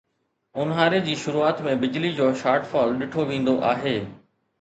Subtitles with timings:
[0.61, 3.93] اونهاري جي شروعات ۾ بجلي جو شارٽ فال ڏٺو ويندو آهي